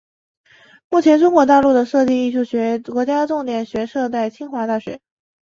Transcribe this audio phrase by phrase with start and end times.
[0.89, 4.99] 目前中国大陆的设计艺术学国家重点学科设在清华大学。